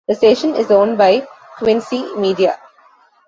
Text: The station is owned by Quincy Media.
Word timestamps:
The 0.07 0.15
station 0.15 0.55
is 0.55 0.71
owned 0.71 0.97
by 0.97 1.27
Quincy 1.59 2.01
Media. 2.15 2.57